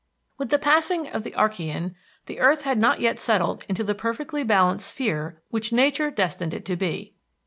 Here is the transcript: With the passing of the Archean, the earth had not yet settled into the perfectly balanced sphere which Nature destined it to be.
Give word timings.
With 0.39 0.49
the 0.49 0.57
passing 0.57 1.07
of 1.07 1.21
the 1.21 1.29
Archean, 1.35 1.93
the 2.25 2.39
earth 2.39 2.63
had 2.63 2.79
not 2.81 2.99
yet 3.01 3.19
settled 3.19 3.63
into 3.69 3.83
the 3.83 3.93
perfectly 3.93 4.41
balanced 4.43 4.87
sphere 4.87 5.43
which 5.51 5.71
Nature 5.71 6.09
destined 6.09 6.55
it 6.55 6.65
to 6.65 6.75
be. 6.75 7.13